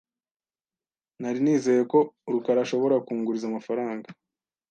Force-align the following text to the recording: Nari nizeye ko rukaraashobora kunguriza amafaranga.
Nari 1.19 1.39
nizeye 1.43 1.81
ko 1.91 1.99
rukaraashobora 2.33 2.95
kunguriza 3.05 3.45
amafaranga. 3.51 4.07